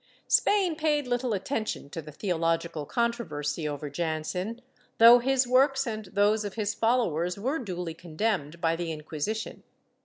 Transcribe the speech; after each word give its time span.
Spain 0.27 0.75
paid 0.75 1.05
little 1.05 1.31
attention 1.31 1.87
to 1.87 2.01
the 2.01 2.11
theological 2.11 2.87
controversy 2.87 3.67
over 3.67 3.87
Jansen, 3.87 4.59
though 4.97 5.19
his 5.19 5.45
works 5.45 5.85
and 5.85 6.05
those 6.05 6.43
of 6.43 6.55
his 6.55 6.73
followers 6.73 7.37
were 7.37 7.59
duly 7.59 7.93
condemned 7.93 8.59
by 8.59 8.75
the 8.75 8.91
Inquisition. 8.91 9.61